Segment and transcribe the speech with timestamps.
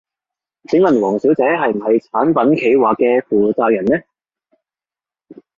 [0.63, 3.99] 請問王小姐係唔係產品企劃嘅負責人呢？